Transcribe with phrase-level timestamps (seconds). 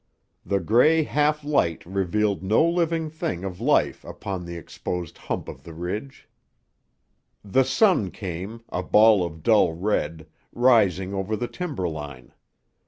[0.43, 5.61] The grey half light revealed no living thing of life upon the exposed hump of
[5.61, 6.27] the ridge.
[7.45, 12.33] The sun came, a ball of dull red, rising over the timber line.